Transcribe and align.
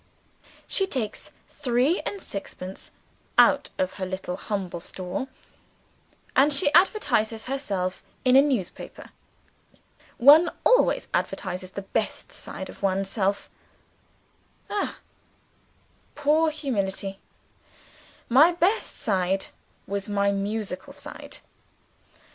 She 0.65 0.87
takes 0.87 1.29
three 1.47 2.01
and 2.07 2.19
sixpence 2.23 2.89
out 3.37 3.69
of 3.77 3.93
her 4.01 4.05
little 4.07 4.35
humble 4.35 4.79
store; 4.79 5.27
and 6.35 6.51
she 6.51 6.73
advertises 6.73 7.45
herself 7.45 8.01
in 8.25 8.35
a 8.35 8.41
newspaper. 8.41 9.11
One 10.17 10.49
always 10.65 11.07
advertises 11.13 11.69
the 11.69 11.83
best 11.83 12.31
side 12.31 12.67
of 12.67 12.81
oneself. 12.81 13.47
(Ah, 14.71 14.97
poor 16.15 16.49
humanity!) 16.49 17.19
My 18.27 18.53
best 18.53 18.97
side 18.97 19.45
was 19.85 20.09
my 20.09 20.31
musical 20.31 20.93
side. 20.93 21.37